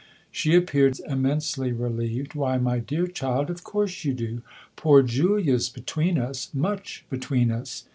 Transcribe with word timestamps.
She 0.31 0.55
appeared 0.55 0.99
immensely 1.01 1.71
relieved." 1.71 2.33
Why, 2.33 2.57
my 2.57 2.79
dear 2.79 3.05
child, 3.05 3.51
of 3.51 3.63
course 3.63 4.03
you 4.03 4.15
do! 4.15 4.41
Poor 4.75 5.03
Julia's 5.03 5.69
between 5.69 6.17
us 6.17 6.49
much 6.55 7.05
between 7.11 7.51
us." 7.51 7.85